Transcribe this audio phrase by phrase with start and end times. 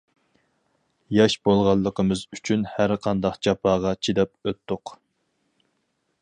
[1.17, 4.97] ياش بولغانلىقىمىز ئۈچۈن ھەر قانداق جاپاغا چىداپ ئۆتتۇق.